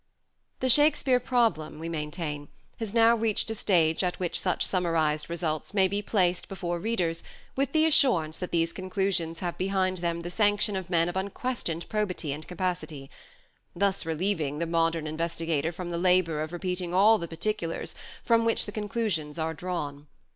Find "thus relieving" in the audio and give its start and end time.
13.75-14.57